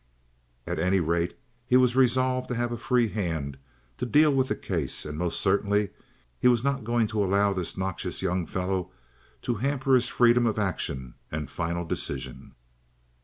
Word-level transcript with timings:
At 0.65 0.79
any 0.79 0.99
rate, 0.99 1.37
he 1.67 1.77
was 1.77 1.95
resolved 1.95 2.47
to 2.47 2.55
have 2.55 2.71
a 2.71 2.75
free 2.79 3.07
hand 3.09 3.55
to 3.99 4.05
deal 4.07 4.33
with 4.33 4.47
the 4.47 4.55
case, 4.55 5.05
and 5.05 5.15
most 5.15 5.39
certainly 5.39 5.89
he 6.39 6.47
was 6.47 6.63
not 6.63 6.83
going 6.83 7.05
to 7.05 7.23
allow 7.23 7.53
this 7.53 7.77
noxious 7.77 8.23
young 8.23 8.47
fellow 8.47 8.89
to 9.43 9.53
hamper 9.61 9.93
his 9.93 10.09
freedom 10.09 10.47
of 10.47 10.57
action 10.57 11.13
and 11.31 11.51
final 11.51 11.85
decision. 11.85 12.55